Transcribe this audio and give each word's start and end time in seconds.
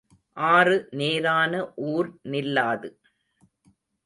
ஆறு 0.37 0.77
நேரான 0.91 1.53
ஊர் 1.89 2.09
நில்லாது. 2.23 2.89